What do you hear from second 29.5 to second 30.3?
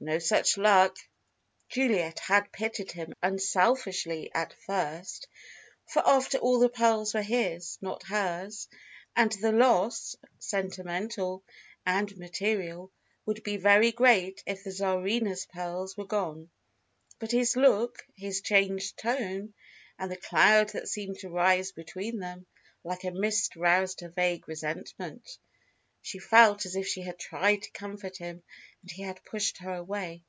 her away.